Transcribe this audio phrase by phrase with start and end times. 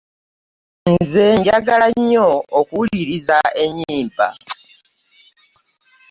[0.93, 2.27] Nze njagala nyo
[2.59, 4.27] okuwuliriza enyimba.